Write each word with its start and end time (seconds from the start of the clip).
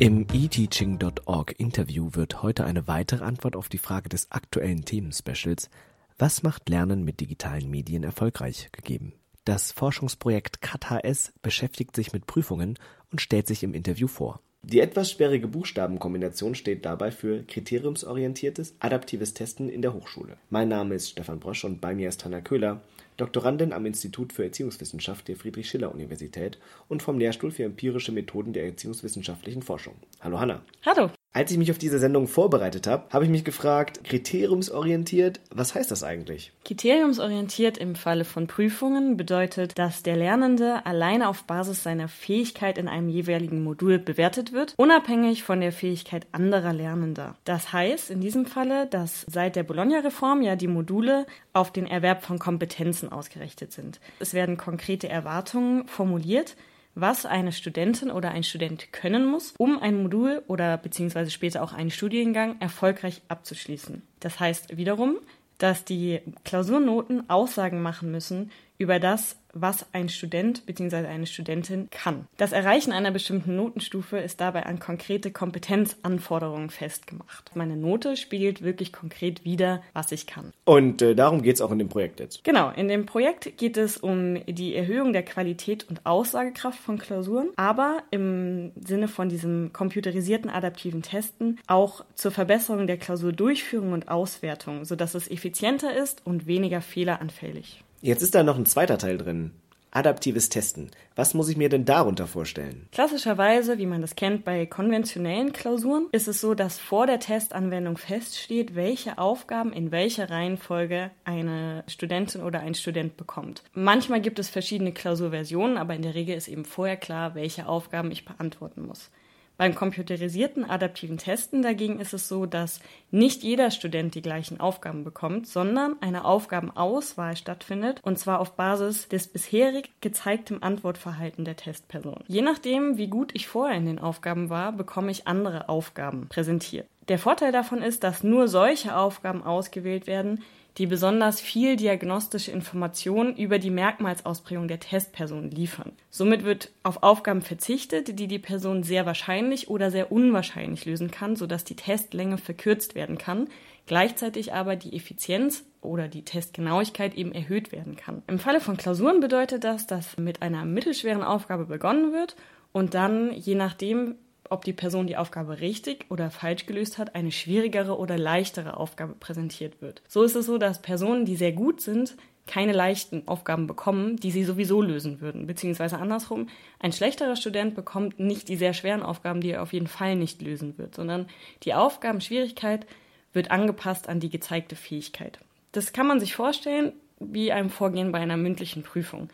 Im 0.00 0.28
eteaching.org 0.32 1.58
Interview 1.58 2.10
wird 2.12 2.40
heute 2.40 2.64
eine 2.64 2.86
weitere 2.86 3.24
Antwort 3.24 3.56
auf 3.56 3.68
die 3.68 3.78
Frage 3.78 4.08
des 4.08 4.30
aktuellen 4.30 4.84
Themenspecials 4.84 5.70
Was 6.18 6.44
macht 6.44 6.68
Lernen 6.68 7.02
mit 7.02 7.18
digitalen 7.18 7.68
Medien 7.68 8.04
erfolgreich 8.04 8.68
gegeben. 8.70 9.14
Das 9.44 9.72
Forschungsprojekt 9.72 10.60
CAT-HS 10.60 11.32
beschäftigt 11.42 11.96
sich 11.96 12.12
mit 12.12 12.28
Prüfungen 12.28 12.78
und 13.10 13.20
stellt 13.20 13.48
sich 13.48 13.64
im 13.64 13.74
Interview 13.74 14.06
vor. 14.06 14.40
Die 14.62 14.78
etwas 14.78 15.10
sperrige 15.10 15.48
Buchstabenkombination 15.48 16.54
steht 16.54 16.84
dabei 16.84 17.10
für 17.10 17.42
kriteriumsorientiertes, 17.42 18.76
adaptives 18.78 19.34
Testen 19.34 19.68
in 19.68 19.82
der 19.82 19.94
Hochschule. 19.94 20.36
Mein 20.48 20.68
Name 20.68 20.94
ist 20.94 21.10
Stefan 21.10 21.40
Brosch 21.40 21.64
und 21.64 21.80
bei 21.80 21.96
mir 21.96 22.08
ist 22.08 22.24
Hanna 22.24 22.40
Köhler, 22.40 22.82
Doktorandin 23.18 23.72
am 23.72 23.84
Institut 23.84 24.32
für 24.32 24.44
Erziehungswissenschaft 24.44 25.28
der 25.28 25.36
Friedrich-Schiller-Universität 25.36 26.58
und 26.88 27.02
vom 27.02 27.18
Lehrstuhl 27.18 27.50
für 27.50 27.64
empirische 27.64 28.12
Methoden 28.12 28.52
der 28.52 28.64
erziehungswissenschaftlichen 28.64 29.62
Forschung. 29.62 29.96
Hallo 30.20 30.40
Hanna. 30.40 30.62
Hallo. 30.86 31.10
Als 31.34 31.50
ich 31.50 31.58
mich 31.58 31.70
auf 31.70 31.78
diese 31.78 31.98
Sendung 31.98 32.26
vorbereitet 32.26 32.86
habe, 32.86 33.04
habe 33.10 33.24
ich 33.24 33.30
mich 33.30 33.44
gefragt, 33.44 34.02
kriteriumsorientiert, 34.02 35.40
was 35.50 35.74
heißt 35.74 35.90
das 35.90 36.02
eigentlich? 36.02 36.52
Kriteriumsorientiert 36.64 37.76
im 37.76 37.96
Falle 37.96 38.24
von 38.24 38.46
Prüfungen 38.46 39.18
bedeutet, 39.18 39.78
dass 39.78 40.02
der 40.02 40.16
Lernende 40.16 40.86
alleine 40.86 41.28
auf 41.28 41.44
Basis 41.44 41.82
seiner 41.82 42.08
Fähigkeit 42.08 42.78
in 42.78 42.88
einem 42.88 43.10
jeweiligen 43.10 43.62
Modul 43.62 43.98
bewertet 43.98 44.54
wird, 44.54 44.72
unabhängig 44.78 45.42
von 45.42 45.60
der 45.60 45.72
Fähigkeit 45.72 46.26
anderer 46.32 46.72
Lernender. 46.72 47.36
Das 47.44 47.74
heißt 47.74 48.10
in 48.10 48.22
diesem 48.22 48.46
Falle, 48.46 48.86
dass 48.86 49.26
seit 49.28 49.54
der 49.54 49.64
Bologna-Reform 49.64 50.40
ja 50.40 50.56
die 50.56 50.66
Module 50.66 51.26
auf 51.52 51.70
den 51.70 51.86
Erwerb 51.86 52.24
von 52.24 52.38
Kompetenzen 52.38 53.12
ausgerichtet 53.12 53.72
sind. 53.72 54.00
Es 54.18 54.32
werden 54.32 54.56
konkrete 54.56 55.10
Erwartungen 55.10 55.86
formuliert, 55.88 56.56
was 57.00 57.26
eine 57.26 57.52
Studentin 57.52 58.10
oder 58.10 58.30
ein 58.30 58.42
Student 58.42 58.92
können 58.92 59.26
muss, 59.26 59.54
um 59.58 59.78
ein 59.78 60.02
Modul 60.02 60.42
oder 60.46 60.76
beziehungsweise 60.76 61.30
später 61.30 61.62
auch 61.62 61.72
einen 61.72 61.90
Studiengang 61.90 62.60
erfolgreich 62.60 63.22
abzuschließen. 63.28 64.02
Das 64.20 64.40
heißt 64.40 64.76
wiederum, 64.76 65.18
dass 65.58 65.84
die 65.84 66.20
Klausurnoten 66.44 67.28
Aussagen 67.28 67.82
machen 67.82 68.10
müssen 68.10 68.50
über 68.78 69.00
das, 69.00 69.36
was 69.52 69.86
ein 69.92 70.08
Student 70.08 70.66
bzw. 70.66 71.06
eine 71.06 71.26
Studentin 71.26 71.88
kann. 71.90 72.26
Das 72.36 72.52
Erreichen 72.52 72.92
einer 72.92 73.10
bestimmten 73.10 73.56
Notenstufe 73.56 74.18
ist 74.18 74.40
dabei 74.40 74.66
an 74.66 74.78
konkrete 74.78 75.30
Kompetenzanforderungen 75.30 76.70
festgemacht. 76.70 77.50
Meine 77.54 77.76
Note 77.76 78.16
spiegelt 78.16 78.62
wirklich 78.62 78.92
konkret 78.92 79.44
wider, 79.44 79.82
was 79.94 80.12
ich 80.12 80.26
kann. 80.26 80.52
Und 80.64 81.02
äh, 81.02 81.14
darum 81.14 81.42
geht 81.42 81.56
es 81.56 81.60
auch 81.60 81.72
in 81.72 81.78
dem 81.78 81.88
Projekt 81.88 82.20
jetzt. 82.20 82.44
Genau, 82.44 82.70
in 82.70 82.88
dem 82.88 83.06
Projekt 83.06 83.56
geht 83.58 83.76
es 83.76 83.96
um 83.96 84.44
die 84.46 84.74
Erhöhung 84.74 85.12
der 85.12 85.24
Qualität 85.24 85.88
und 85.88 86.04
Aussagekraft 86.06 86.78
von 86.78 86.98
Klausuren, 86.98 87.48
aber 87.56 88.02
im 88.10 88.72
Sinne 88.84 89.08
von 89.08 89.28
diesem 89.28 89.72
computerisierten 89.72 90.50
adaptiven 90.50 91.02
Testen 91.02 91.58
auch 91.66 92.04
zur 92.14 92.30
Verbesserung 92.30 92.86
der 92.86 92.98
Klausurdurchführung 92.98 93.92
und 93.92 94.08
Auswertung, 94.08 94.84
sodass 94.84 95.14
es 95.14 95.30
effizienter 95.30 95.96
ist 95.96 96.24
und 96.24 96.46
weniger 96.46 96.80
fehleranfällig. 96.80 97.82
Jetzt 98.00 98.22
ist 98.22 98.34
da 98.34 98.44
noch 98.44 98.56
ein 98.56 98.66
zweiter 98.66 98.96
Teil 98.96 99.18
drin. 99.18 99.50
Adaptives 99.90 100.50
Testen. 100.50 100.90
Was 101.16 101.34
muss 101.34 101.48
ich 101.48 101.56
mir 101.56 101.68
denn 101.68 101.84
darunter 101.84 102.26
vorstellen? 102.26 102.86
Klassischerweise, 102.92 103.78
wie 103.78 103.86
man 103.86 104.02
das 104.02 104.14
kennt 104.14 104.44
bei 104.44 104.66
konventionellen 104.66 105.52
Klausuren, 105.52 106.06
ist 106.12 106.28
es 106.28 106.40
so, 106.40 106.54
dass 106.54 106.78
vor 106.78 107.06
der 107.06 107.18
Testanwendung 107.18 107.96
feststeht, 107.96 108.76
welche 108.76 109.18
Aufgaben 109.18 109.72
in 109.72 109.90
welcher 109.90 110.30
Reihenfolge 110.30 111.10
eine 111.24 111.84
Studentin 111.88 112.42
oder 112.42 112.60
ein 112.60 112.74
Student 112.74 113.16
bekommt. 113.16 113.64
Manchmal 113.72 114.20
gibt 114.20 114.38
es 114.38 114.50
verschiedene 114.50 114.92
Klausurversionen, 114.92 115.78
aber 115.78 115.94
in 115.94 116.02
der 116.02 116.14
Regel 116.14 116.36
ist 116.36 116.48
eben 116.48 116.66
vorher 116.66 116.98
klar, 116.98 117.34
welche 117.34 117.66
Aufgaben 117.66 118.12
ich 118.12 118.26
beantworten 118.26 118.86
muss. 118.86 119.10
Beim 119.58 119.74
computerisierten 119.74 120.70
adaptiven 120.70 121.18
Testen 121.18 121.62
dagegen 121.62 121.98
ist 121.98 122.14
es 122.14 122.28
so, 122.28 122.46
dass 122.46 122.78
nicht 123.10 123.42
jeder 123.42 123.72
Student 123.72 124.14
die 124.14 124.22
gleichen 124.22 124.60
Aufgaben 124.60 125.02
bekommt, 125.02 125.48
sondern 125.48 125.96
eine 126.00 126.24
Aufgabenauswahl 126.24 127.36
stattfindet 127.36 128.00
und 128.04 128.20
zwar 128.20 128.38
auf 128.38 128.52
Basis 128.54 129.08
des 129.08 129.26
bisherig 129.26 129.90
gezeigten 130.00 130.62
Antwortverhalten 130.62 131.44
der 131.44 131.56
Testperson. 131.56 132.22
Je 132.28 132.42
nachdem, 132.42 132.98
wie 132.98 133.08
gut 133.08 133.32
ich 133.34 133.48
vorher 133.48 133.76
in 133.76 133.86
den 133.86 133.98
Aufgaben 133.98 134.48
war, 134.48 134.70
bekomme 134.70 135.10
ich 135.10 135.26
andere 135.26 135.68
Aufgaben 135.68 136.28
präsentiert. 136.28 136.86
Der 137.08 137.18
Vorteil 137.18 137.50
davon 137.50 137.82
ist, 137.82 138.04
dass 138.04 138.22
nur 138.22 138.46
solche 138.46 138.96
Aufgaben 138.96 139.42
ausgewählt 139.42 140.06
werden, 140.06 140.44
die 140.78 140.86
besonders 140.86 141.40
viel 141.40 141.76
diagnostische 141.76 142.52
Informationen 142.52 143.36
über 143.36 143.58
die 143.58 143.70
Merkmalsausprägung 143.70 144.68
der 144.68 144.78
Testperson 144.78 145.50
liefern. 145.50 145.92
Somit 146.08 146.44
wird 146.44 146.70
auf 146.84 147.02
Aufgaben 147.02 147.42
verzichtet, 147.42 148.18
die 148.18 148.28
die 148.28 148.38
Person 148.38 148.84
sehr 148.84 149.04
wahrscheinlich 149.04 149.68
oder 149.68 149.90
sehr 149.90 150.12
unwahrscheinlich 150.12 150.84
lösen 150.84 151.10
kann, 151.10 151.34
sodass 151.34 151.64
die 151.64 151.76
Testlänge 151.76 152.38
verkürzt 152.38 152.94
werden 152.94 153.18
kann, 153.18 153.48
gleichzeitig 153.86 154.52
aber 154.52 154.76
die 154.76 154.94
Effizienz 154.94 155.64
oder 155.80 156.06
die 156.06 156.24
Testgenauigkeit 156.24 157.14
eben 157.14 157.32
erhöht 157.32 157.72
werden 157.72 157.96
kann. 157.96 158.22
Im 158.28 158.38
Falle 158.38 158.60
von 158.60 158.76
Klausuren 158.76 159.20
bedeutet 159.20 159.64
das, 159.64 159.86
dass 159.86 160.16
mit 160.16 160.42
einer 160.42 160.64
mittelschweren 160.64 161.24
Aufgabe 161.24 161.64
begonnen 161.64 162.12
wird 162.12 162.36
und 162.72 162.94
dann, 162.94 163.32
je 163.32 163.56
nachdem, 163.56 164.14
ob 164.50 164.64
die 164.64 164.72
Person 164.72 165.06
die 165.06 165.16
Aufgabe 165.16 165.60
richtig 165.60 166.06
oder 166.10 166.30
falsch 166.30 166.66
gelöst 166.66 166.98
hat, 166.98 167.14
eine 167.14 167.32
schwierigere 167.32 167.98
oder 167.98 168.18
leichtere 168.18 168.76
Aufgabe 168.76 169.14
präsentiert 169.14 169.80
wird. 169.80 170.02
So 170.08 170.22
ist 170.22 170.36
es 170.36 170.46
so, 170.46 170.58
dass 170.58 170.82
Personen, 170.82 171.24
die 171.24 171.36
sehr 171.36 171.52
gut 171.52 171.80
sind, 171.80 172.16
keine 172.46 172.72
leichten 172.72 173.28
Aufgaben 173.28 173.66
bekommen, 173.66 174.16
die 174.16 174.30
sie 174.30 174.42
sowieso 174.42 174.82
lösen 174.82 175.20
würden. 175.20 175.46
Beziehungsweise 175.46 175.98
andersrum, 175.98 176.48
ein 176.80 176.92
schlechterer 176.92 177.36
Student 177.36 177.74
bekommt 177.74 178.18
nicht 178.18 178.48
die 178.48 178.56
sehr 178.56 178.72
schweren 178.72 179.02
Aufgaben, 179.02 179.40
die 179.40 179.50
er 179.50 179.62
auf 179.62 179.72
jeden 179.72 179.86
Fall 179.86 180.16
nicht 180.16 180.42
lösen 180.42 180.78
wird, 180.78 180.94
sondern 180.94 181.26
die 181.62 181.74
Aufgabenschwierigkeit 181.74 182.86
wird 183.32 183.50
angepasst 183.50 184.08
an 184.08 184.18
die 184.18 184.30
gezeigte 184.30 184.74
Fähigkeit. 184.74 185.38
Das 185.72 185.92
kann 185.92 186.06
man 186.06 186.18
sich 186.18 186.34
vorstellen 186.34 186.92
wie 187.20 187.52
einem 187.52 187.70
Vorgehen 187.70 188.12
bei 188.12 188.18
einer 188.18 188.36
mündlichen 188.36 188.82
Prüfung. 188.82 189.28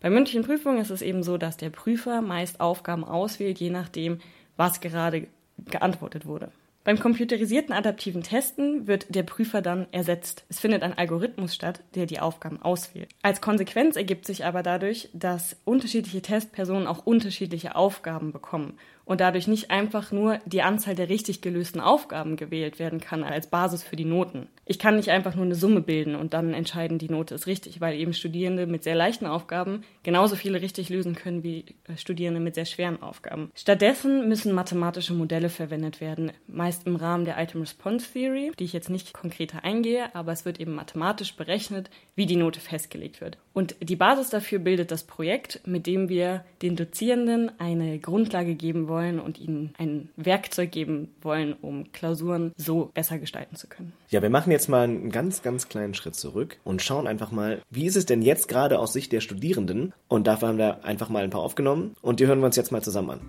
Bei 0.00 0.10
mündlichen 0.10 0.44
Prüfungen 0.44 0.78
ist 0.78 0.90
es 0.90 1.02
eben 1.02 1.22
so, 1.22 1.38
dass 1.38 1.56
der 1.56 1.70
Prüfer 1.70 2.20
meist 2.20 2.60
Aufgaben 2.60 3.04
auswählt, 3.04 3.58
je 3.58 3.70
nachdem, 3.70 4.20
was 4.58 4.82
gerade 4.82 5.28
geantwortet 5.70 6.26
wurde. 6.26 6.52
Beim 6.84 6.98
computerisierten 6.98 7.74
adaptiven 7.74 8.22
Testen 8.22 8.86
wird 8.86 9.14
der 9.14 9.22
Prüfer 9.22 9.60
dann 9.60 9.86
ersetzt. 9.92 10.46
Es 10.48 10.58
findet 10.58 10.82
ein 10.82 10.96
Algorithmus 10.96 11.54
statt, 11.54 11.82
der 11.94 12.06
die 12.06 12.18
Aufgaben 12.18 12.62
auswählt. 12.62 13.10
Als 13.20 13.42
Konsequenz 13.42 13.96
ergibt 13.96 14.24
sich 14.24 14.46
aber 14.46 14.62
dadurch, 14.62 15.10
dass 15.12 15.56
unterschiedliche 15.66 16.22
Testpersonen 16.22 16.86
auch 16.86 17.04
unterschiedliche 17.04 17.76
Aufgaben 17.76 18.32
bekommen 18.32 18.78
und 19.04 19.20
dadurch 19.20 19.48
nicht 19.48 19.70
einfach 19.70 20.12
nur 20.12 20.38
die 20.46 20.62
Anzahl 20.62 20.94
der 20.94 21.10
richtig 21.10 21.42
gelösten 21.42 21.82
Aufgaben 21.82 22.36
gewählt 22.36 22.78
werden 22.78 23.00
kann 23.00 23.22
als 23.22 23.48
Basis 23.48 23.82
für 23.82 23.96
die 23.96 24.06
Noten. 24.06 24.48
Ich 24.68 24.78
kann 24.78 24.96
nicht 24.96 25.10
einfach 25.10 25.34
nur 25.34 25.44
eine 25.44 25.54
Summe 25.54 25.80
bilden 25.80 26.14
und 26.14 26.34
dann 26.34 26.54
entscheiden, 26.54 26.98
die 26.98 27.08
Note 27.08 27.34
ist 27.34 27.46
richtig, 27.46 27.80
weil 27.80 27.98
eben 27.98 28.12
Studierende 28.12 28.66
mit 28.66 28.84
sehr 28.84 28.94
leichten 28.94 29.26
Aufgaben 29.26 29.82
genauso 30.02 30.36
viele 30.36 30.60
richtig 30.60 30.90
lösen 30.90 31.14
können 31.14 31.42
wie 31.42 31.64
äh, 31.88 31.96
Studierende 31.96 32.38
mit 32.38 32.54
sehr 32.54 32.66
schweren 32.66 33.02
Aufgaben. 33.02 33.50
Stattdessen 33.54 34.28
müssen 34.28 34.52
mathematische 34.52 35.14
Modelle 35.14 35.48
verwendet 35.48 36.00
werden, 36.00 36.32
meist 36.46 36.86
im 36.86 36.96
Rahmen 36.96 37.24
der 37.24 37.42
Item 37.42 37.62
Response 37.62 38.06
Theory, 38.12 38.52
die 38.58 38.64
ich 38.64 38.72
jetzt 38.72 38.90
nicht 38.90 39.12
konkreter 39.12 39.64
eingehe, 39.64 40.14
aber 40.14 40.32
es 40.32 40.44
wird 40.44 40.60
eben 40.60 40.74
mathematisch 40.74 41.34
berechnet, 41.34 41.90
wie 42.14 42.26
die 42.26 42.36
Note 42.36 42.60
festgelegt 42.60 43.20
wird. 43.20 43.38
Und 43.54 43.74
die 43.80 43.96
Basis 43.96 44.30
dafür 44.30 44.60
bildet 44.60 44.92
das 44.92 45.02
Projekt, 45.02 45.60
mit 45.66 45.86
dem 45.86 46.08
wir 46.08 46.44
den 46.62 46.76
Dozierenden 46.76 47.50
eine 47.58 47.98
Grundlage 47.98 48.54
geben 48.54 48.86
wollen, 48.86 48.98
wollen 48.98 49.20
und 49.20 49.38
ihnen 49.38 49.72
ein 49.78 50.08
Werkzeug 50.16 50.72
geben 50.72 51.14
wollen, 51.22 51.54
um 51.54 51.92
Klausuren 51.92 52.52
so 52.56 52.90
besser 52.92 53.18
gestalten 53.18 53.56
zu 53.56 53.68
können. 53.68 53.92
Ja, 54.10 54.22
wir 54.22 54.30
machen 54.30 54.50
jetzt 54.50 54.57
mal 54.66 54.82
einen 54.82 55.10
ganz, 55.10 55.42
ganz 55.42 55.68
kleinen 55.68 55.94
Schritt 55.94 56.16
zurück 56.16 56.58
und 56.64 56.82
schauen 56.82 57.06
einfach 57.06 57.30
mal, 57.30 57.62
wie 57.70 57.86
ist 57.86 57.96
es 57.96 58.06
denn 58.06 58.22
jetzt 58.22 58.48
gerade 58.48 58.80
aus 58.80 58.92
Sicht 58.92 59.12
der 59.12 59.20
Studierenden? 59.20 59.94
Und 60.08 60.26
dafür 60.26 60.48
haben 60.48 60.58
wir 60.58 60.84
einfach 60.84 61.10
mal 61.10 61.22
ein 61.22 61.30
paar 61.30 61.42
aufgenommen 61.42 61.94
und 62.02 62.18
die 62.18 62.26
hören 62.26 62.40
wir 62.40 62.46
uns 62.46 62.56
jetzt 62.56 62.72
mal 62.72 62.82
zusammen 62.82 63.10
an. 63.10 63.20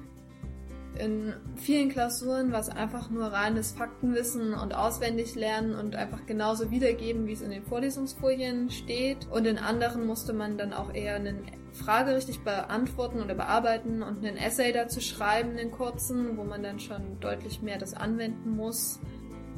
In 1.00 1.34
vielen 1.56 1.88
Klausuren 1.88 2.52
war 2.52 2.60
es 2.60 2.68
einfach 2.68 3.10
nur 3.10 3.28
reines 3.28 3.72
Faktenwissen 3.72 4.54
und 4.54 4.76
auswendig 4.76 5.36
lernen 5.36 5.74
und 5.74 5.96
einfach 5.96 6.26
genauso 6.26 6.72
wiedergeben, 6.72 7.26
wie 7.26 7.32
es 7.32 7.42
in 7.42 7.52
den 7.52 7.64
Vorlesungsfolien 7.64 8.70
steht. 8.70 9.26
Und 9.32 9.48
in 9.48 9.58
anderen 9.58 10.06
musste 10.06 10.34
man 10.34 10.58
dann 10.58 10.74
auch 10.74 10.94
eher 10.94 11.16
eine 11.16 11.36
Frage 11.72 12.16
richtig 12.16 12.42
beantworten 12.42 13.22
oder 13.22 13.34
bearbeiten 13.34 14.04
und 14.04 14.26
einen 14.26 14.36
Essay 14.36 14.74
dazu 14.74 15.00
schreiben, 15.00 15.52
einen 15.52 15.72
kurzen, 15.72 16.36
wo 16.36 16.44
man 16.44 16.64
dann 16.64 16.80
schon 16.80 17.18
deutlich 17.22 17.62
mehr 17.62 17.78
das 17.78 17.94
anwenden 17.94 18.58
muss. 18.58 19.00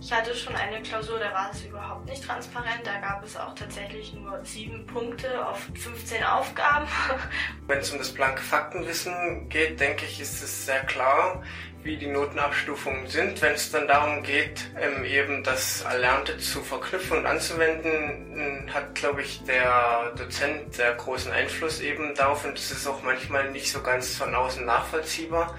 Ich 0.03 0.11
hatte 0.11 0.35
schon 0.35 0.55
eine 0.55 0.81
Klausur, 0.81 1.19
da 1.19 1.31
war 1.31 1.51
es 1.53 1.63
überhaupt 1.63 2.07
nicht 2.07 2.25
transparent. 2.25 2.81
Da 2.83 2.99
gab 2.99 3.23
es 3.23 3.37
auch 3.37 3.53
tatsächlich 3.53 4.13
nur 4.13 4.43
sieben 4.43 4.87
Punkte 4.87 5.47
auf 5.47 5.67
15 5.75 6.23
Aufgaben. 6.23 6.87
Wenn 7.67 7.77
es 7.77 7.91
um 7.91 7.99
das 7.99 8.11
blanke 8.11 8.41
Faktenwissen 8.41 9.47
geht, 9.47 9.79
denke 9.79 10.05
ich, 10.05 10.19
ist 10.19 10.41
es 10.41 10.65
sehr 10.65 10.79
klar, 10.85 11.43
wie 11.83 11.97
die 11.97 12.07
Notenabstufungen 12.07 13.05
sind. 13.05 13.39
Wenn 13.43 13.53
es 13.53 13.71
dann 13.71 13.87
darum 13.87 14.23
geht, 14.23 14.71
ähm, 14.79 15.05
eben 15.05 15.43
das 15.43 15.83
Erlernte 15.83 16.39
zu 16.39 16.63
verknüpfen 16.63 17.19
und 17.19 17.27
anzuwenden, 17.27 18.71
hat, 18.73 18.95
glaube 18.95 19.21
ich, 19.21 19.43
der 19.43 20.13
Dozent 20.17 20.73
sehr 20.73 20.95
großen 20.95 21.31
Einfluss 21.31 21.79
eben 21.79 22.15
darauf 22.15 22.43
und 22.43 22.57
es 22.57 22.71
ist 22.71 22.87
auch 22.87 23.03
manchmal 23.03 23.51
nicht 23.51 23.71
so 23.71 23.83
ganz 23.83 24.15
von 24.15 24.33
außen 24.33 24.65
nachvollziehbar 24.65 25.55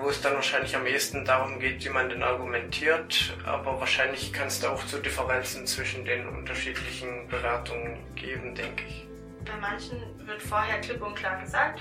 wo 0.00 0.08
es 0.08 0.20
dann 0.20 0.34
wahrscheinlich 0.34 0.74
am 0.76 0.86
ehesten 0.86 1.24
darum 1.24 1.58
geht, 1.58 1.84
wie 1.84 1.88
man 1.88 2.08
denn 2.08 2.22
argumentiert, 2.22 3.36
aber 3.44 3.80
wahrscheinlich 3.80 4.32
kann 4.32 4.48
es 4.48 4.60
da 4.60 4.70
auch 4.70 4.84
zu 4.86 4.98
Differenzen 4.98 5.66
zwischen 5.66 6.04
den 6.04 6.28
unterschiedlichen 6.28 7.28
Bewertungen 7.28 7.98
geben, 8.14 8.54
denke 8.54 8.84
ich. 8.86 9.06
Bei 9.44 9.56
manchen 9.60 10.00
wird 10.26 10.42
vorher 10.42 10.80
klipp 10.80 11.02
und 11.02 11.14
klar 11.14 11.40
gesagt, 11.40 11.80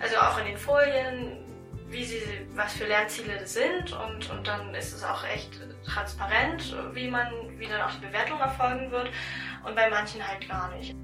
also 0.00 0.16
auch 0.16 0.38
in 0.38 0.46
den 0.46 0.56
Folien, 0.56 1.38
wie 1.88 2.04
sie, 2.04 2.22
was 2.54 2.72
für 2.72 2.86
Lernziele 2.86 3.38
das 3.38 3.52
sind 3.52 3.92
und, 3.92 4.30
und 4.30 4.46
dann 4.46 4.74
ist 4.74 4.94
es 4.94 5.04
auch 5.04 5.24
echt 5.26 5.60
transparent, 5.84 6.74
wie 6.94 7.10
man, 7.10 7.28
wie 7.58 7.66
dann 7.66 7.82
auch 7.82 7.92
die 7.92 8.06
Bewertung 8.06 8.40
erfolgen 8.40 8.90
wird 8.90 9.10
und 9.64 9.74
bei 9.74 9.90
manchen 9.90 10.26
halt 10.26 10.48
gar 10.48 10.74
nicht. 10.76 10.94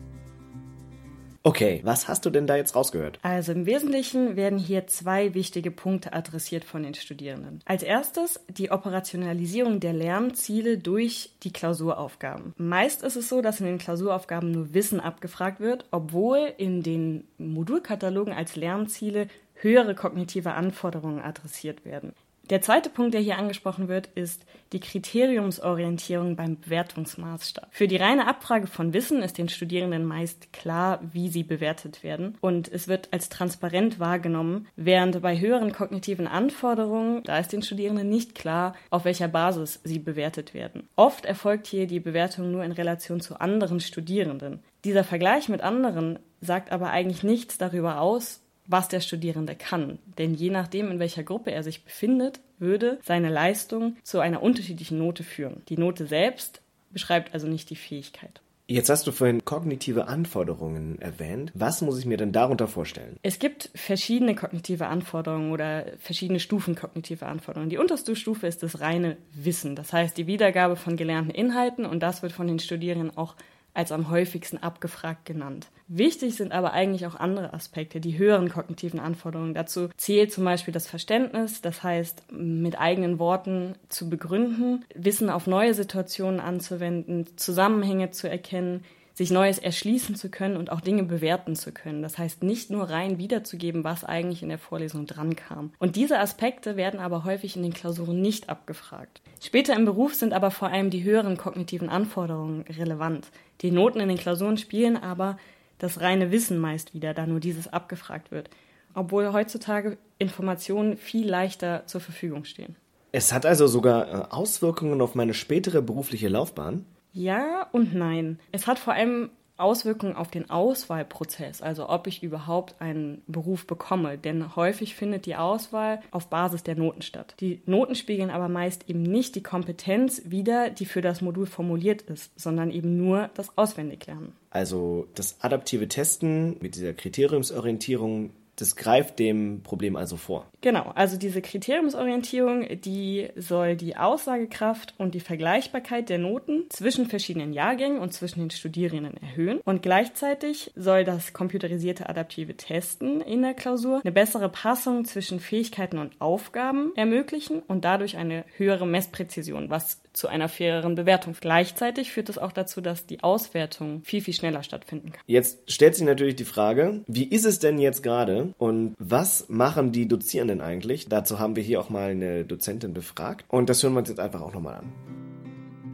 Okay, 1.45 1.81
was 1.85 2.09
hast 2.09 2.27
du 2.27 2.31
denn 2.31 2.47
da 2.47 2.57
jetzt 2.57 2.75
rausgehört? 2.75 3.19
Also 3.23 3.53
im 3.53 3.65
Wesentlichen 3.65 4.37
werden 4.37 4.59
hier 4.59 4.87
zwei 4.87 5.35
wichtige 5.35 5.71
Punkte 5.71 6.13
adressiert 6.13 6.65
von 6.65 6.83
den 6.83 6.95
Studierenden. 6.95 7.61
Als 7.65 7.83
erstes 7.83 8.41
die 8.49 8.71
Operationalisierung 8.71 9.81
der 9.81 9.93
Lernziele 9.93 10.79
durch 10.79 11.31
die 11.45 11.53
Klausuraufgaben. 11.53 12.55
Meist 12.57 13.03
ist 13.03 13.17
es 13.17 13.29
so, 13.29 13.41
dass 13.41 13.61
in 13.61 13.67
den 13.67 13.79
Klausuraufgaben 13.79 14.51
nur 14.51 14.75
Wissen 14.75 15.01
abgefragt 15.01 15.61
wird, 15.61 15.87
obwohl 15.91 16.53
in 16.59 16.83
den 16.83 17.25
Modulkatalogen 17.39 18.35
als 18.35 18.57
Lernziele 18.57 19.29
höhere 19.55 19.95
kognitive 19.95 20.53
Anforderungen 20.53 21.21
adressiert 21.21 21.85
werden. 21.85 22.13
Der 22.51 22.63
zweite 22.63 22.89
Punkt, 22.89 23.13
der 23.13 23.21
hier 23.21 23.37
angesprochen 23.37 23.89
wird, 23.89 24.07
ist 24.15 24.47
die 24.73 24.81
Kriteriumsorientierung 24.81 26.35
beim 26.35 26.59
Bewertungsmaßstab. 26.59 27.69
Für 27.71 27.87
die 27.87 27.97
reine 27.97 28.27
Abfrage 28.27 28.67
von 28.67 28.95
Wissen 28.95 29.23
ist 29.23 29.37
den 29.37 29.51
Studierenden 29.51 30.07
meist 30.07 30.51
klar, 30.55 31.01
wie 31.13 31.29
sie 31.29 31.43
bewertet 31.43 32.03
werden 32.03 32.39
und 32.41 32.67
es 32.73 32.89
wird 32.89 33.09
als 33.13 33.29
transparent 33.29 34.01
wahrgenommen, 34.01 34.67
während 34.77 35.21
bei 35.21 35.39
höheren 35.39 35.73
kognitiven 35.73 36.27
Anforderungen, 36.27 37.23
da 37.25 37.39
ist 37.39 37.53
den 37.53 37.63
Studierenden 37.63 38.09
nicht 38.09 38.35
klar, 38.35 38.75
auf 38.89 39.05
welcher 39.05 39.29
Basis 39.29 39.81
sie 39.85 39.99
bewertet 39.99 40.55
werden. 40.55 40.89
Oft 40.97 41.27
erfolgt 41.27 41.67
hier 41.67 41.87
die 41.87 42.01
Bewertung 42.01 42.51
nur 42.51 42.65
in 42.65 42.73
Relation 42.73 43.21
zu 43.21 43.41
anderen 43.41 43.81
Studierenden. 43.81 44.61
Dieser 44.85 45.05
Vergleich 45.05 45.51
mit 45.51 45.61
anderen 45.61 46.19
sagt 46.41 46.73
aber 46.73 46.91
eigentlich 46.91 47.23
nichts 47.23 47.59
darüber 47.59 48.01
aus, 48.01 48.41
was 48.69 48.87
der 48.89 49.01
Studierende 49.01 49.57
kann. 49.57 49.99
Denn 50.19 50.35
je 50.35 50.51
nachdem, 50.51 50.91
in 50.91 51.01
welcher 51.01 51.25
Gruppe 51.25 51.51
er 51.51 51.65
sich 51.65 51.85
befindet, 51.85 52.41
würde 52.59 53.01
seine 53.03 53.31
Leistung 53.31 53.97
zu 54.05 54.21
einer 54.21 54.43
unterschiedlichen 54.43 54.99
Note 54.99 55.25
führen. 55.25 55.63
Die 55.69 55.79
Note 55.79 56.07
selbst 56.07 56.61
beschreibt 56.91 57.35
also 57.35 57.49
nicht 57.49 57.71
die 57.71 57.77
Fähigkeit. 57.77 58.41
Jetzt 58.71 58.91
hast 58.91 59.07
du 59.07 59.13
vorhin 59.13 59.47
kognitive 59.47 60.09
Anforderungen 60.09 61.01
erwähnt. 61.01 61.53
Was 61.55 61.81
muss 61.81 61.99
ich 61.99 62.05
mir 62.05 62.19
denn 62.19 62.33
darunter 62.33 62.69
vorstellen? 62.69 63.17
Es 63.23 63.39
gibt 63.39 63.71
verschiedene 63.75 64.35
kognitive 64.35 64.89
Anforderungen 64.89 65.53
oder 65.53 65.87
verschiedene 65.99 66.39
Stufen 66.39 66.75
kognitive 66.75 67.25
Anforderungen. 67.25 67.71
Die 67.71 67.79
unterste 67.79 68.15
Stufe 68.15 68.47
ist 68.47 68.63
das 68.63 68.81
reine 68.81 69.17
Wissen, 69.33 69.75
das 69.75 69.95
heißt 69.95 70.19
die 70.19 70.27
Wiedergabe 70.27 70.77
von 70.77 70.99
gelernten 70.99 71.31
Inhalten 71.31 71.87
und 71.87 72.01
das 72.01 72.21
wird 72.21 72.33
von 72.33 72.47
den 72.47 72.59
Studierenden 72.59 73.17
auch 73.17 73.37
als 73.79 73.93
am 73.93 74.11
häufigsten 74.11 74.59
abgefragt 74.59 75.25
genannt. 75.25 75.69
Wichtig 75.87 76.35
sind 76.35 76.51
aber 76.51 76.73
eigentlich 76.73 77.07
auch 77.07 77.15
andere 77.15 77.55
Aspekte, 77.55 78.01
die 78.01 78.19
höheren 78.19 78.49
kognitiven 78.49 78.99
Anforderungen. 78.99 79.55
Dazu 79.55 79.89
zählt 79.97 80.33
zum 80.33 80.45
Beispiel 80.45 80.75
das 80.75 80.89
Verständnis, 80.89 81.63
das 81.63 81.85
heißt, 81.85 82.33
mit 82.33 82.77
eigenen 82.77 83.21
Worten 83.21 83.77
zu 83.89 84.11
begründen, 84.11 84.85
Wissen 84.97 85.31
auf 85.31 85.47
neue 85.47 85.75
Situationen 85.75 86.41
anzuwenden, 86.41 87.29
Zusammenhänge 87.37 88.11
zu 88.11 88.29
erkennen, 88.29 88.85
sich 89.19 89.33
Neues 89.33 89.59
erschließen 89.59 90.15
zu 90.15 90.31
können 90.31 90.57
und 90.57 90.71
auch 90.71 90.81
Dinge 90.81 91.03
bewerten 91.03 91.57
zu 91.57 91.73
können. 91.73 92.03
Das 92.03 92.19
heißt, 92.19 92.45
nicht 92.45 92.71
nur 92.71 92.89
rein 92.89 93.19
wiederzugeben, 93.19 93.83
was 93.83 94.05
eigentlich 94.05 94.45
in 94.45 94.49
der 94.49 94.59
Vorlesung 94.59 95.07
drankam. 95.07 95.73
Und 95.81 95.97
diese 95.97 96.21
Aspekte 96.21 96.77
werden 96.77 97.01
aber 97.01 97.25
häufig 97.25 97.57
in 97.57 97.65
den 97.65 97.75
Klausuren 97.75 98.23
nicht 98.23 98.49
abgefragt. 98.49 99.21
Später 99.43 99.75
im 99.75 99.87
Beruf 99.87 100.15
sind 100.15 100.33
aber 100.33 100.53
vor 100.53 100.69
allem 100.69 100.91
die 100.91 101.03
höheren 101.03 101.37
kognitiven 101.37 101.89
Anforderungen 101.89 102.61
relevant. 102.79 103.27
Die 103.61 103.73
Noten 103.73 103.99
in 103.99 104.09
den 104.09 104.19
Klausuren 104.19 104.57
spielen 104.57 104.97
aber 104.97 105.37
das 105.79 106.01
reine 106.01 106.31
Wissen 106.31 106.61
meist 106.61 106.95
wieder, 106.95 107.13
da 107.13 107.27
nur 107.27 107.41
dieses 107.41 107.67
abgefragt 107.67 108.31
wird. 108.31 108.51
Obwohl 108.95 109.33
heutzutage 109.33 109.99
Informationen 110.19 110.97
viel 110.97 111.29
leichter 111.29 111.83
zur 111.87 112.01
Verfügung 112.01 112.45
stehen. 112.45 112.77
Es 113.11 113.33
hat 113.33 113.47
also 113.47 113.67
sogar 113.67 114.09
äh, 114.09 114.27
Auswirkungen 114.31 115.01
auf 115.01 115.17
meine 115.17 115.35
spätere 115.35 115.83
berufliche 115.83 116.29
Laufbahn? 116.29 116.85
Ja 117.19 117.67
und 117.73 117.95
nein. 117.95 118.39
Es 118.53 118.69
hat 118.69 118.79
vor 118.79 118.95
allem 118.95 119.31
Auswirkungen 119.57 120.15
auf 120.15 120.31
den 120.31 120.51
Auswahlprozess, 120.51 121.63
also 121.63 121.89
ob 121.89 122.07
ich 122.07 122.23
überhaupt 122.23 122.81
einen 122.81 123.23
Beruf 123.27 123.67
bekomme. 123.67 124.17
Denn 124.17 124.55
häufig 124.55 124.95
findet 124.95 125.27
die 125.27 125.35
Auswahl 125.35 126.01
auf 126.13 126.29
Basis 126.29 126.63
der 126.63 126.77
Noten 126.77 127.03
statt. 127.03 127.35
Die 127.41 127.61
Noten 127.67 127.97
spiegeln 127.97 128.31
aber 128.31 128.49
meist 128.49 128.89
eben 128.89 129.03
nicht 129.03 129.35
die 129.35 129.43
Kompetenz 129.43 130.23
wider, 130.27 130.71
die 130.71 130.87
für 130.87 131.01
das 131.01 131.21
Modul 131.21 131.47
formuliert 131.47 132.03
ist, 132.03 132.39
sondern 132.39 132.71
eben 132.71 132.97
nur 132.97 133.31
das 133.35 133.59
Auswendiglernen. 133.59 134.33
Also 134.51 135.09
das 135.17 135.43
adaptive 135.43 135.89
Testen 135.89 136.57
mit 136.61 136.77
dieser 136.77 136.95
Kriteriumsorientierung 136.95 138.31
das 138.61 138.75
greift 138.75 139.19
dem 139.19 139.63
Problem 139.63 139.97
also 139.97 140.17
vor. 140.17 140.47
Genau, 140.61 140.91
also 140.97 141.17
diese 141.17 141.41
Kriteriumsorientierung, 141.41 142.67
die 142.81 143.29
soll 143.37 143.77
die 143.77 143.97
Aussagekraft 143.97 144.95
und 144.99 145.15
die 145.15 145.21
Vergleichbarkeit 145.21 146.09
der 146.09 146.19
Noten 146.19 146.65
zwischen 146.69 147.07
verschiedenen 147.07 147.53
Jahrgängen 147.53 148.01
und 148.01 148.13
zwischen 148.13 148.41
den 148.41 148.51
Studierenden 148.51 149.17
erhöhen. 149.23 149.61
Und 149.65 149.83
gleichzeitig 149.83 150.73
soll 150.75 151.05
das 151.05 151.33
computerisierte 151.33 152.09
adaptive 152.09 152.57
Testen 152.57 153.21
in 153.21 153.43
der 153.43 153.55
Klausur 153.55 154.01
eine 154.03 154.13
bessere 154.13 154.49
Passung 154.49 155.05
zwischen 155.05 155.39
Fähigkeiten 155.39 155.99
und 155.99 156.21
Aufgaben 156.21 156.93
ermöglichen 156.97 157.63
und 157.69 157.85
dadurch 157.85 158.17
eine 158.17 158.45
höhere 158.57 158.87
Messpräzision, 158.87 159.71
was 159.71 160.01
zu 160.13 160.27
einer 160.27 160.49
faireren 160.49 160.97
Bewertung. 160.97 161.37
Gleichzeitig 161.41 162.11
führt 162.11 162.29
es 162.29 162.39
auch 162.39 162.51
dazu, 162.51 162.81
dass 162.81 163.07
die 163.07 163.23
Auswertung 163.23 164.03
viel, 164.03 164.21
viel 164.21 164.35
schneller 164.35 164.65
stattfinden 164.65 165.13
kann. 165.13 165.23
Jetzt 165.27 165.71
stellt 165.71 165.95
sich 165.95 166.05
natürlich 166.05 166.35
die 166.35 166.45
Frage, 166.45 167.03
wie 167.07 167.25
ist 167.25 167.45
es 167.45 167.61
denn 167.61 167.79
jetzt 167.79 168.03
gerade 168.03 168.48
und 168.59 168.95
was 168.99 169.49
machen 169.49 169.93
die 169.93 170.09
Dozierenden 170.09 170.61
eigentlich? 170.61 171.09
Dazu 171.09 171.39
haben 171.39 171.57
wir 171.57 171.63
hier 171.63 171.81
auch 171.81 171.91
mal 171.91 172.11
eine 172.11 172.45
Dozentin 172.45 172.95
befragt 172.95 173.45
und 173.49 173.69
das 173.69 173.83
hören 173.83 173.95
wir 173.95 174.01
uns 174.01 174.09
jetzt 174.09 174.21
einfach 174.21 174.41
auch 174.41 174.55
nochmal 174.55 174.77
an. 174.77 175.28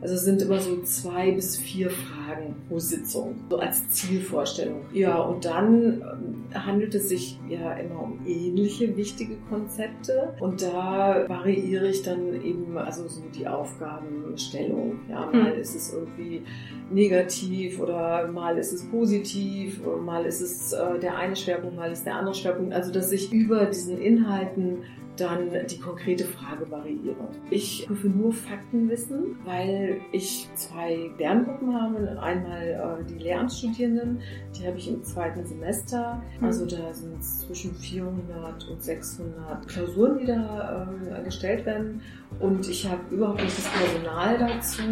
Also 0.04 0.16
es 0.16 0.24
sind 0.24 0.42
immer 0.42 0.60
so 0.60 0.82
zwei 0.82 1.30
bis 1.30 1.56
vier 1.56 1.88
Fragen 1.88 2.56
pro 2.68 2.78
Sitzung, 2.78 3.36
so 3.48 3.56
als 3.56 3.88
Zielvorstellung. 3.88 4.82
Ja, 4.92 5.18
und 5.18 5.46
dann 5.46 6.02
ähm, 6.02 6.44
handelt 6.52 6.94
es 6.94 7.08
sich 7.08 7.40
ja 7.48 7.72
immer 7.72 8.02
um 8.02 8.20
ähnliche 8.26 8.98
wichtige 8.98 9.36
Konzepte 9.48 10.34
und 10.40 10.60
da 10.60 11.24
variiere 11.26 11.88
ich 11.88 12.02
dann 12.02 12.34
eben 12.44 12.76
also 12.76 13.08
so 13.08 13.22
die 13.34 13.48
Aufgabenstellung. 13.48 15.00
Ja, 15.08 15.24
mal 15.24 15.54
hm. 15.54 15.58
ist 15.58 15.74
es 15.74 15.94
irgendwie 15.94 16.42
negativ 16.90 17.80
oder 17.80 18.28
mal 18.28 18.58
ist 18.58 18.74
es 18.74 18.84
positiv, 18.90 19.80
mal 20.04 20.26
ist 20.26 20.42
es 20.42 20.74
äh, 20.74 20.98
der 20.98 21.16
eine 21.16 21.34
Schwerpunkt, 21.34 21.76
mal 21.76 21.90
ist 21.90 22.04
der 22.04 22.16
andere 22.16 22.34
Schwerpunkt. 22.34 22.74
Also 22.74 22.92
dass 22.92 23.10
ich 23.10 23.32
über 23.32 23.64
diesen 23.64 23.96
Inhalten 23.96 24.82
dann 25.16 25.50
die 25.70 25.78
konkrete 25.78 26.24
Frage 26.24 26.70
variiere. 26.70 27.28
Ich 27.50 27.86
prüfe 27.86 28.08
nur 28.08 28.32
Faktenwissen, 28.32 29.36
weil 29.44 30.00
ich 30.12 30.48
zwei 30.54 31.10
Lerngruppen 31.18 31.74
habe. 31.74 32.20
Einmal 32.20 33.00
äh, 33.02 33.04
die 33.04 33.18
Lehramtsstudierenden, 33.18 34.20
die 34.56 34.66
habe 34.66 34.78
ich 34.78 34.88
im 34.88 35.02
zweiten 35.04 35.44
Semester. 35.46 36.22
Also 36.40 36.66
da 36.66 36.92
sind 36.92 37.20
es 37.20 37.40
zwischen 37.40 37.74
400 37.74 38.68
und 38.68 38.82
600 38.82 39.68
Klausuren, 39.68 40.18
die 40.18 40.26
da 40.26 40.88
äh, 41.18 41.22
gestellt 41.24 41.64
werden. 41.64 42.00
Und 42.40 42.68
ich 42.68 42.88
habe 42.88 43.00
überhaupt 43.10 43.42
nicht 43.42 43.56
das 43.56 43.68
Personal 43.68 44.38
dazu, 44.38 44.82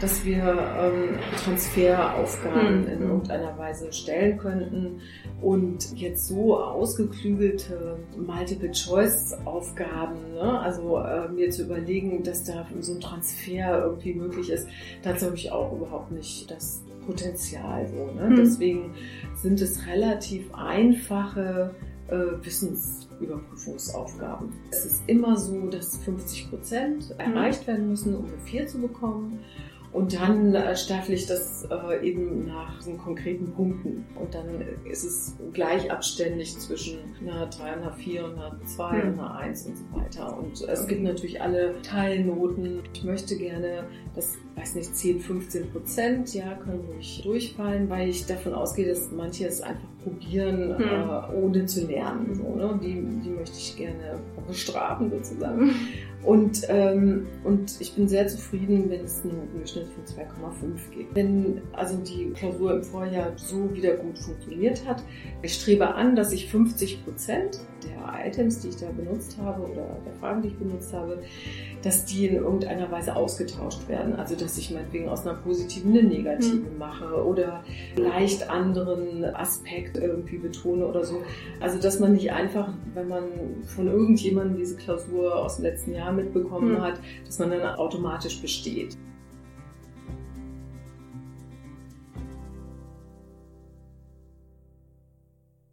dass 0.00 0.24
wir 0.24 0.42
ähm, 0.44 1.18
Transferaufgaben 1.42 2.82
mhm. 2.82 2.88
in 2.88 3.02
irgendeiner 3.02 3.56
Weise 3.56 3.92
stellen 3.92 4.38
könnten. 4.38 5.00
Und 5.40 5.98
jetzt 5.98 6.28
so 6.28 6.58
ausgeklügelte 6.58 7.98
Multiple-Choice-Aufgaben, 8.18 9.69
ne? 9.74 10.60
also 10.60 10.98
äh, 10.98 11.28
mir 11.28 11.50
zu 11.50 11.64
überlegen, 11.64 12.22
dass 12.22 12.44
da 12.44 12.66
so 12.80 12.94
ein 12.94 13.00
Transfer 13.00 13.82
irgendwie 13.84 14.14
möglich 14.14 14.50
ist, 14.50 14.68
dazu 15.02 15.26
habe 15.26 15.36
ich 15.36 15.52
auch 15.52 15.72
überhaupt 15.72 16.12
nicht 16.12 16.50
das 16.50 16.82
Potenzial. 17.06 17.86
So, 17.88 18.10
ne? 18.12 18.30
Mhm. 18.30 18.36
Deswegen 18.36 18.94
sind 19.34 19.60
es 19.60 19.86
relativ 19.86 20.52
einfache 20.54 21.74
äh, 22.08 22.16
Wissensüberprüfungsaufgaben. 22.42 24.52
Es 24.70 24.84
ist 24.84 25.02
immer 25.06 25.36
so, 25.36 25.68
dass 25.68 25.98
50 25.98 26.50
Prozent 26.50 27.14
erreicht 27.18 27.66
werden 27.66 27.88
müssen, 27.88 28.16
um 28.16 28.26
eine 28.26 28.38
4 28.44 28.66
zu 28.66 28.80
bekommen. 28.80 29.40
Und 29.92 30.14
dann 30.14 30.54
äh, 30.54 30.76
staffel 30.76 31.14
ich 31.14 31.26
das 31.26 31.66
äh, 31.68 32.06
eben 32.06 32.46
nach 32.46 32.78
diesen 32.78 32.96
konkreten 32.96 33.52
Punkten. 33.52 34.06
Und 34.14 34.34
dann 34.34 34.62
ist 34.84 35.04
es 35.04 35.36
gleich 35.52 35.90
abständig 35.90 36.56
zwischen 36.58 36.98
einer 37.20 37.46
3, 37.46 37.64
einer 37.64 37.92
4, 37.92 38.24
einer 38.24 38.60
2, 38.64 38.92
mhm. 38.92 39.18
einer 39.18 39.34
1 39.34 39.66
und 39.66 39.76
so 39.76 39.84
weiter. 39.92 40.38
Und 40.38 40.62
es 40.62 40.86
gibt 40.86 41.02
natürlich 41.02 41.42
alle 41.42 41.82
Teilnoten. 41.82 42.82
Ich 42.92 43.02
möchte 43.02 43.36
gerne, 43.36 43.84
dass 44.14 44.38
weiß 44.60 44.74
nicht, 44.74 44.94
10, 44.94 45.20
15 45.20 45.70
Prozent, 45.70 46.34
ja, 46.34 46.54
können 46.54 46.84
ruhig 46.92 47.20
durchfallen, 47.22 47.88
weil 47.88 48.08
ich 48.08 48.26
davon 48.26 48.52
ausgehe, 48.54 48.88
dass 48.88 49.10
manche 49.10 49.46
es 49.46 49.60
einfach 49.60 49.88
probieren, 50.02 50.78
hm. 50.78 50.84
äh, 50.84 51.36
ohne 51.36 51.66
zu 51.66 51.86
lernen. 51.86 52.34
So, 52.34 52.54
ne? 52.54 52.78
die, 52.82 52.94
die 53.24 53.30
möchte 53.30 53.56
ich 53.56 53.76
gerne 53.76 54.18
bestrafen 54.46 55.10
sozusagen. 55.10 55.74
Und, 56.22 56.66
ähm, 56.68 57.26
und 57.44 57.80
ich 57.80 57.94
bin 57.94 58.06
sehr 58.06 58.26
zufrieden, 58.26 58.90
wenn 58.90 59.04
es 59.04 59.22
einen 59.22 59.38
Notenschnitt 59.38 59.86
von 59.88 60.04
2,5 60.04 60.90
gibt. 60.94 61.14
Wenn 61.14 61.62
also 61.72 61.96
die 61.96 62.30
Klausur 62.34 62.74
im 62.74 62.82
Vorjahr 62.82 63.32
so 63.36 63.72
wieder 63.72 63.96
gut 63.96 64.18
funktioniert 64.18 64.86
hat, 64.86 65.02
ich 65.42 65.54
strebe 65.54 65.94
an, 65.94 66.16
dass 66.16 66.32
ich 66.32 66.50
50 66.50 67.04
Prozent 67.04 67.60
der 67.82 68.26
Items, 68.26 68.60
die 68.60 68.68
ich 68.68 68.76
da 68.76 68.90
benutzt 68.90 69.38
habe 69.40 69.62
oder 69.62 69.96
der 70.04 70.12
Fragen, 70.20 70.42
die 70.42 70.48
ich 70.48 70.58
benutzt 70.58 70.92
habe, 70.92 71.22
dass 71.82 72.04
die 72.04 72.26
in 72.26 72.34
irgendeiner 72.34 72.90
Weise 72.90 73.16
ausgetauscht 73.16 73.88
werden. 73.88 74.14
Also 74.16 74.36
dass 74.36 74.49
ich 74.58 74.70
meinetwegen 74.70 75.08
aus 75.08 75.26
einer 75.26 75.38
positiven 75.38 75.90
eine 75.90 76.02
negative 76.02 76.70
mhm. 76.70 76.78
mache 76.78 77.24
oder 77.24 77.64
leicht 77.96 78.48
anderen 78.48 79.24
Aspekt 79.24 79.96
irgendwie 79.96 80.38
betone 80.38 80.86
oder 80.86 81.04
so. 81.04 81.22
Also 81.60 81.80
dass 81.80 82.00
man 82.00 82.12
nicht 82.12 82.32
einfach, 82.32 82.72
wenn 82.94 83.08
man 83.08 83.24
von 83.64 83.86
irgendjemandem 83.88 84.56
diese 84.58 84.76
Klausur 84.76 85.36
aus 85.36 85.56
dem 85.56 85.64
letzten 85.64 85.94
Jahr 85.94 86.12
mitbekommen 86.12 86.74
mhm. 86.74 86.80
hat, 86.82 87.00
dass 87.24 87.38
man 87.38 87.50
dann 87.50 87.62
automatisch 87.76 88.40
besteht. 88.40 88.96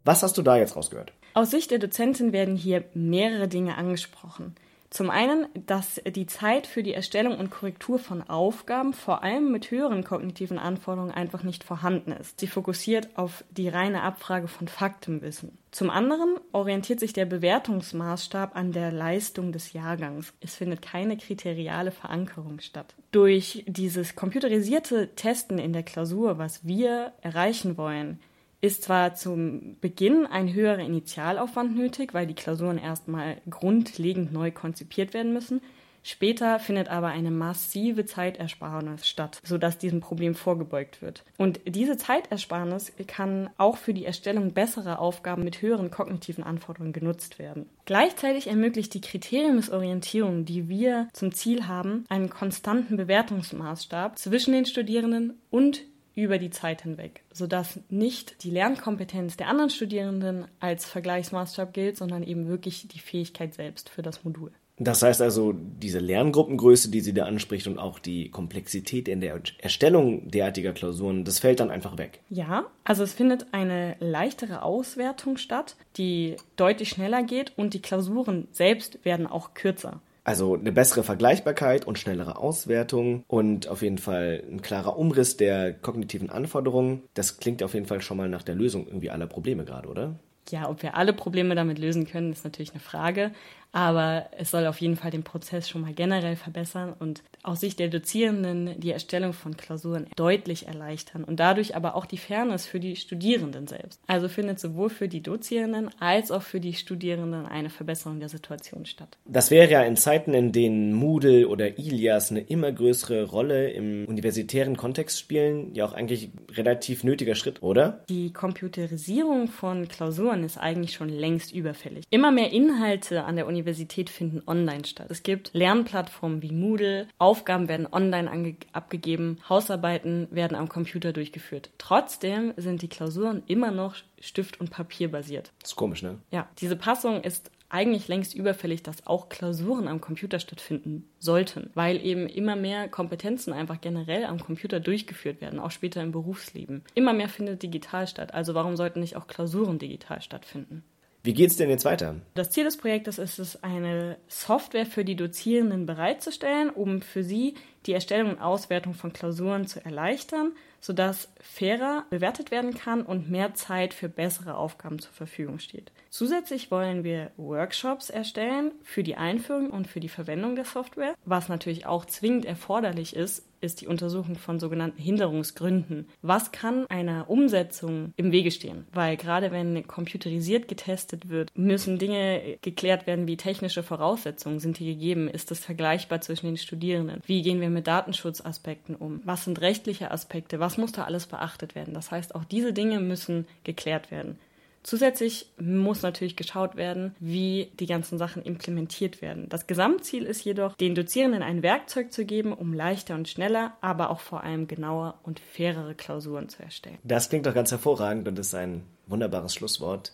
Was 0.04 0.22
hast 0.22 0.38
du 0.38 0.42
da 0.42 0.56
jetzt 0.56 0.74
rausgehört? 0.74 1.12
Aus 1.34 1.50
Sicht 1.50 1.70
der 1.70 1.78
Dozentin 1.78 2.32
werden 2.32 2.56
hier 2.56 2.84
mehrere 2.94 3.46
Dinge 3.46 3.76
angesprochen. 3.76 4.54
Zum 4.90 5.10
einen, 5.10 5.46
dass 5.66 6.00
die 6.06 6.26
Zeit 6.26 6.66
für 6.66 6.82
die 6.82 6.94
Erstellung 6.94 7.38
und 7.38 7.50
Korrektur 7.50 7.98
von 7.98 8.22
Aufgaben 8.22 8.94
vor 8.94 9.22
allem 9.22 9.52
mit 9.52 9.70
höheren 9.70 10.02
kognitiven 10.02 10.58
Anforderungen 10.58 11.10
einfach 11.10 11.42
nicht 11.42 11.62
vorhanden 11.62 12.12
ist. 12.12 12.40
Sie 12.40 12.46
fokussiert 12.46 13.10
auf 13.14 13.44
die 13.50 13.68
reine 13.68 14.02
Abfrage 14.02 14.48
von 14.48 14.66
Faktenwissen. 14.66 15.58
Zum 15.70 15.90
anderen 15.90 16.36
orientiert 16.52 17.00
sich 17.00 17.12
der 17.12 17.26
Bewertungsmaßstab 17.26 18.56
an 18.56 18.72
der 18.72 18.90
Leistung 18.90 19.52
des 19.52 19.74
Jahrgangs. 19.74 20.32
Es 20.40 20.56
findet 20.56 20.80
keine 20.80 21.18
kriteriale 21.18 21.90
Verankerung 21.90 22.60
statt. 22.60 22.94
Durch 23.12 23.64
dieses 23.66 24.16
computerisierte 24.16 25.14
Testen 25.14 25.58
in 25.58 25.74
der 25.74 25.82
Klausur, 25.82 26.38
was 26.38 26.66
wir 26.66 27.12
erreichen 27.20 27.76
wollen, 27.76 28.20
ist 28.60 28.82
zwar 28.82 29.14
zum 29.14 29.76
Beginn 29.80 30.26
ein 30.26 30.52
höherer 30.52 30.80
Initialaufwand 30.80 31.76
nötig, 31.76 32.14
weil 32.14 32.26
die 32.26 32.34
Klausuren 32.34 32.78
erstmal 32.78 33.36
grundlegend 33.48 34.32
neu 34.32 34.50
konzipiert 34.50 35.14
werden 35.14 35.32
müssen. 35.32 35.60
Später 36.02 36.58
findet 36.58 36.88
aber 36.88 37.08
eine 37.08 37.30
massive 37.30 38.06
Zeitersparnis 38.06 39.06
statt, 39.06 39.40
sodass 39.44 39.78
diesem 39.78 40.00
Problem 40.00 40.34
vorgebeugt 40.34 41.02
wird. 41.02 41.24
Und 41.36 41.60
diese 41.66 41.96
Zeitersparnis 41.98 42.92
kann 43.06 43.50
auch 43.58 43.76
für 43.76 43.92
die 43.92 44.06
Erstellung 44.06 44.54
besserer 44.54 45.00
Aufgaben 45.00 45.44
mit 45.44 45.60
höheren 45.60 45.90
kognitiven 45.90 46.44
Anforderungen 46.44 46.92
genutzt 46.92 47.38
werden. 47.38 47.66
Gleichzeitig 47.84 48.46
ermöglicht 48.46 48.94
die 48.94 49.00
Kriteriumsorientierung, 49.00 50.44
die 50.44 50.68
wir 50.68 51.08
zum 51.12 51.32
Ziel 51.32 51.66
haben, 51.66 52.04
einen 52.08 52.30
konstanten 52.30 52.96
Bewertungsmaßstab 52.96 54.18
zwischen 54.18 54.52
den 54.52 54.66
Studierenden 54.66 55.34
und 55.50 55.82
über 56.18 56.38
die 56.38 56.50
Zeit 56.50 56.82
hinweg, 56.82 57.22
sodass 57.32 57.78
nicht 57.90 58.42
die 58.42 58.50
Lernkompetenz 58.50 59.36
der 59.36 59.46
anderen 59.46 59.70
Studierenden 59.70 60.46
als 60.58 60.84
Vergleichsmaßstab 60.84 61.72
gilt, 61.72 61.96
sondern 61.96 62.24
eben 62.24 62.48
wirklich 62.48 62.88
die 62.88 62.98
Fähigkeit 62.98 63.54
selbst 63.54 63.88
für 63.88 64.02
das 64.02 64.24
Modul. 64.24 64.50
Das 64.80 65.02
heißt 65.02 65.22
also, 65.22 65.52
diese 65.52 66.00
Lerngruppengröße, 66.00 66.90
die 66.90 67.00
sie 67.02 67.14
da 67.14 67.24
anspricht 67.24 67.68
und 67.68 67.78
auch 67.78 68.00
die 68.00 68.30
Komplexität 68.30 69.06
in 69.06 69.20
der 69.20 69.40
Erstellung 69.58 70.28
derartiger 70.28 70.72
Klausuren, 70.72 71.24
das 71.24 71.38
fällt 71.38 71.60
dann 71.60 71.70
einfach 71.70 71.98
weg. 71.98 72.20
Ja, 72.30 72.66
also 72.82 73.04
es 73.04 73.12
findet 73.12 73.46
eine 73.52 73.96
leichtere 74.00 74.62
Auswertung 74.62 75.36
statt, 75.36 75.76
die 75.96 76.36
deutlich 76.56 76.88
schneller 76.88 77.22
geht 77.22 77.52
und 77.56 77.74
die 77.74 77.82
Klausuren 77.82 78.48
selbst 78.50 79.04
werden 79.04 79.28
auch 79.28 79.54
kürzer. 79.54 80.00
Also 80.28 80.56
eine 80.56 80.72
bessere 80.72 81.04
Vergleichbarkeit 81.04 81.86
und 81.86 81.98
schnellere 81.98 82.36
Auswertung 82.36 83.24
und 83.28 83.66
auf 83.66 83.80
jeden 83.80 83.96
Fall 83.96 84.44
ein 84.46 84.60
klarer 84.60 84.98
Umriss 84.98 85.38
der 85.38 85.72
kognitiven 85.72 86.28
Anforderungen. 86.28 87.02
Das 87.14 87.38
klingt 87.38 87.62
auf 87.62 87.72
jeden 87.72 87.86
Fall 87.86 88.02
schon 88.02 88.18
mal 88.18 88.28
nach 88.28 88.42
der 88.42 88.54
Lösung 88.54 88.86
irgendwie 88.86 89.08
aller 89.08 89.26
Probleme 89.26 89.64
gerade, 89.64 89.88
oder? 89.88 90.18
Ja, 90.50 90.68
ob 90.68 90.82
wir 90.82 90.96
alle 90.96 91.12
Probleme 91.12 91.54
damit 91.54 91.78
lösen 91.78 92.06
können, 92.06 92.32
ist 92.32 92.44
natürlich 92.44 92.72
eine 92.72 92.80
Frage. 92.80 93.32
Aber 93.72 94.26
es 94.38 94.50
soll 94.50 94.66
auf 94.66 94.80
jeden 94.80 94.96
Fall 94.96 95.10
den 95.10 95.24
Prozess 95.24 95.68
schon 95.68 95.82
mal 95.82 95.92
generell 95.92 96.36
verbessern 96.36 96.94
und 96.98 97.22
aus 97.42 97.60
Sicht 97.60 97.78
der 97.78 97.88
Dozierenden 97.88 98.80
die 98.80 98.90
Erstellung 98.90 99.34
von 99.34 99.56
Klausuren 99.56 100.06
deutlich 100.16 100.66
erleichtern 100.66 101.22
und 101.22 101.38
dadurch 101.38 101.76
aber 101.76 101.94
auch 101.94 102.06
die 102.06 102.16
Fairness 102.16 102.66
für 102.66 102.80
die 102.80 102.96
Studierenden 102.96 103.66
selbst. 103.66 104.00
Also 104.06 104.28
findet 104.28 104.58
sowohl 104.58 104.88
für 104.88 105.08
die 105.08 105.22
Dozierenden 105.22 105.90
als 106.00 106.30
auch 106.30 106.42
für 106.42 106.60
die 106.60 106.72
Studierenden 106.72 107.46
eine 107.46 107.68
Verbesserung 107.68 108.20
der 108.20 108.30
Situation 108.30 108.86
statt. 108.86 109.18
Das 109.26 109.50
wäre 109.50 109.70
ja 109.70 109.82
in 109.82 109.96
Zeiten, 109.96 110.32
in 110.32 110.52
denen 110.52 110.94
Moodle 110.94 111.46
oder 111.46 111.78
Ilias 111.78 112.30
eine 112.30 112.40
immer 112.40 112.72
größere 112.72 113.24
Rolle 113.24 113.70
im 113.70 114.06
universitären 114.06 114.76
Kontext 114.78 115.18
spielen, 115.18 115.74
ja 115.74 115.84
auch 115.84 115.92
eigentlich 115.92 116.30
relativ 116.52 117.04
nötiger 117.04 117.34
Schritt, 117.34 117.62
oder? 117.62 118.02
Die 118.08 118.32
Computerisierung 118.32 119.48
von 119.48 119.88
Klausuren 119.88 120.37
ist 120.44 120.58
eigentlich 120.58 120.94
schon 120.94 121.08
längst 121.08 121.52
überfällig. 121.52 122.04
Immer 122.10 122.30
mehr 122.30 122.52
Inhalte 122.52 123.24
an 123.24 123.36
der 123.36 123.46
Universität 123.46 123.68
Universität 123.68 124.10
finden 124.10 124.42
online 124.46 124.84
statt. 124.84 125.10
Es 125.10 125.22
gibt 125.22 125.50
Lernplattformen 125.52 126.42
wie 126.42 126.52
Moodle, 126.52 127.06
Aufgaben 127.18 127.68
werden 127.68 127.86
online 127.90 128.56
abgegeben, 128.72 129.38
Hausarbeiten 129.48 130.28
werden 130.30 130.56
am 130.56 130.68
Computer 130.68 131.12
durchgeführt. 131.12 131.70
Trotzdem 131.78 132.54
sind 132.56 132.82
die 132.82 132.88
Klausuren 132.88 133.42
immer 133.46 133.70
noch 133.70 133.96
Stift- 134.20 134.60
und 134.60 134.70
Papier 134.70 135.10
basiert. 135.10 135.52
Das 135.60 135.72
ist 135.72 135.76
komisch, 135.76 136.02
ne? 136.02 136.18
Ja, 136.30 136.48
diese 136.58 136.76
Passung 136.76 137.22
ist 137.22 137.50
eigentlich 137.70 138.08
längst 138.08 138.34
überfällig, 138.34 138.82
dass 138.82 139.06
auch 139.06 139.28
Klausuren 139.28 139.88
am 139.88 140.00
Computer 140.00 140.38
stattfinden 140.38 141.08
sollten, 141.18 141.70
weil 141.74 142.04
eben 142.04 142.26
immer 142.26 142.56
mehr 142.56 142.88
Kompetenzen 142.88 143.52
einfach 143.52 143.80
generell 143.80 144.24
am 144.24 144.40
Computer 144.40 144.80
durchgeführt 144.80 145.40
werden, 145.40 145.58
auch 145.58 145.70
später 145.70 146.02
im 146.02 146.12
Berufsleben. 146.12 146.82
Immer 146.94 147.12
mehr 147.12 147.28
findet 147.28 147.62
digital 147.62 148.06
statt, 148.06 148.32
also 148.34 148.54
warum 148.54 148.76
sollten 148.76 149.00
nicht 149.00 149.16
auch 149.16 149.26
Klausuren 149.26 149.78
digital 149.78 150.22
stattfinden? 150.22 150.82
Wie 151.24 151.34
geht 151.34 151.50
es 151.50 151.56
denn 151.56 151.68
jetzt 151.68 151.84
weiter? 151.84 152.16
Das 152.34 152.50
Ziel 152.50 152.64
des 152.64 152.78
Projektes 152.78 153.18
ist 153.18 153.38
es, 153.38 153.62
eine 153.62 154.16
Software 154.28 154.86
für 154.86 155.04
die 155.04 155.16
Dozierenden 155.16 155.84
bereitzustellen, 155.84 156.70
um 156.70 157.02
für 157.02 157.22
sie 157.22 157.54
die 157.86 157.92
Erstellung 157.92 158.30
und 158.30 158.40
Auswertung 158.40 158.94
von 158.94 159.12
Klausuren 159.12 159.66
zu 159.66 159.84
erleichtern, 159.84 160.52
sodass 160.80 161.28
fairer 161.40 162.04
bewertet 162.10 162.50
werden 162.50 162.74
kann 162.74 163.02
und 163.02 163.30
mehr 163.30 163.54
Zeit 163.54 163.94
für 163.94 164.08
bessere 164.08 164.56
Aufgaben 164.56 164.98
zur 164.98 165.12
Verfügung 165.12 165.58
steht. 165.58 165.92
Zusätzlich 166.10 166.70
wollen 166.70 167.04
wir 167.04 167.30
Workshops 167.36 168.10
erstellen 168.10 168.72
für 168.82 169.02
die 169.02 169.16
Einführung 169.16 169.70
und 169.70 169.86
für 169.86 170.00
die 170.00 170.08
Verwendung 170.08 170.56
der 170.56 170.64
Software, 170.64 171.14
was 171.24 171.48
natürlich 171.48 171.86
auch 171.86 172.04
zwingend 172.04 172.44
erforderlich 172.44 173.14
ist, 173.14 173.44
ist 173.60 173.80
die 173.80 173.86
Untersuchung 173.86 174.36
von 174.36 174.60
sogenannten 174.60 175.00
Hinderungsgründen. 175.00 176.06
Was 176.22 176.52
kann 176.52 176.86
einer 176.88 177.28
Umsetzung 177.28 178.12
im 178.16 178.32
Wege 178.32 178.50
stehen? 178.50 178.86
Weil 178.92 179.16
gerade 179.16 179.50
wenn 179.50 179.86
computerisiert 179.86 180.68
getestet 180.68 181.28
wird, 181.28 181.50
müssen 181.56 181.98
Dinge 181.98 182.58
geklärt 182.62 183.06
werden 183.06 183.26
wie 183.26 183.36
technische 183.36 183.82
Voraussetzungen. 183.82 184.60
Sind 184.60 184.78
die 184.78 184.86
gegeben? 184.86 185.28
Ist 185.28 185.50
das 185.50 185.60
vergleichbar 185.60 186.20
zwischen 186.20 186.46
den 186.46 186.56
Studierenden? 186.56 187.22
Wie 187.26 187.42
gehen 187.42 187.60
wir 187.60 187.70
mit 187.70 187.86
Datenschutzaspekten 187.86 188.94
um? 188.94 189.20
Was 189.24 189.44
sind 189.44 189.60
rechtliche 189.60 190.10
Aspekte? 190.10 190.60
Was 190.68 190.76
muss 190.76 190.92
da 190.92 191.04
alles 191.04 191.26
beachtet 191.26 191.74
werden? 191.74 191.94
Das 191.94 192.10
heißt, 192.10 192.34
auch 192.34 192.44
diese 192.44 192.74
Dinge 192.74 193.00
müssen 193.00 193.46
geklärt 193.64 194.10
werden. 194.10 194.38
Zusätzlich 194.82 195.50
muss 195.58 196.02
natürlich 196.02 196.36
geschaut 196.36 196.76
werden, 196.76 197.14
wie 197.20 197.72
die 197.80 197.86
ganzen 197.86 198.18
Sachen 198.18 198.42
implementiert 198.42 199.22
werden. 199.22 199.48
Das 199.48 199.66
Gesamtziel 199.66 200.24
ist 200.24 200.44
jedoch, 200.44 200.76
den 200.76 200.94
Dozierenden 200.94 201.42
ein 201.42 201.62
Werkzeug 201.62 202.12
zu 202.12 202.26
geben, 202.26 202.52
um 202.52 202.74
leichter 202.74 203.14
und 203.14 203.30
schneller, 203.30 203.78
aber 203.80 204.10
auch 204.10 204.20
vor 204.20 204.44
allem 204.44 204.68
genauer 204.68 205.18
und 205.22 205.40
fairere 205.40 205.94
Klausuren 205.94 206.50
zu 206.50 206.62
erstellen. 206.62 206.98
Das 207.02 207.30
klingt 207.30 207.46
doch 207.46 207.54
ganz 207.54 207.70
hervorragend 207.70 208.28
und 208.28 208.38
ist 208.38 208.54
ein 208.54 208.82
wunderbares 209.06 209.54
Schlusswort. 209.54 210.12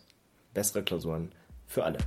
Bessere 0.53 0.85
Klausuren 0.85 1.33
für 1.67 1.83
alle. 1.83 1.99